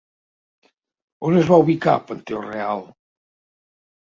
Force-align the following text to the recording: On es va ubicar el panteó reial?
On 1.29 1.37
es 1.41 1.51
va 1.51 1.59
ubicar 1.65 1.95
el 1.99 2.09
panteó 2.09 2.41
reial? 2.47 2.83